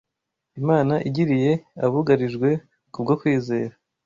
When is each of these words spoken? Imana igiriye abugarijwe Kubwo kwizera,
Imana 0.61 0.93
igiriye 1.07 1.51
abugarijwe 1.85 2.49
Kubwo 2.93 3.13
kwizera, 3.19 3.73